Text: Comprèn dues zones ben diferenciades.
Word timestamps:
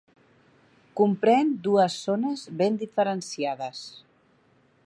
Comprèn 1.01 1.51
dues 1.69 1.99
zones 2.09 2.49
ben 2.63 2.83
diferenciades. 2.85 3.85